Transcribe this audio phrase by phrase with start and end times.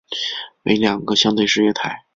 [0.63, 2.05] 为两个相对式月台。